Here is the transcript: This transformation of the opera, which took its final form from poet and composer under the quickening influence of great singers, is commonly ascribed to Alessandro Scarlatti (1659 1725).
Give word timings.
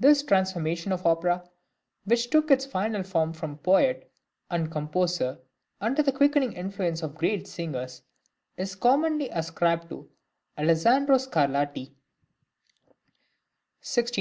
This 0.00 0.24
transformation 0.24 0.90
of 0.90 1.04
the 1.04 1.10
opera, 1.10 1.48
which 2.06 2.28
took 2.28 2.50
its 2.50 2.66
final 2.66 3.04
form 3.04 3.32
from 3.32 3.58
poet 3.58 4.10
and 4.50 4.68
composer 4.68 5.38
under 5.80 6.02
the 6.02 6.10
quickening 6.10 6.52
influence 6.54 7.04
of 7.04 7.14
great 7.14 7.46
singers, 7.46 8.02
is 8.56 8.74
commonly 8.74 9.28
ascribed 9.30 9.90
to 9.90 10.10
Alessandro 10.58 11.18
Scarlatti 11.18 11.86
(1659 11.86 11.86
1725). 13.78 14.18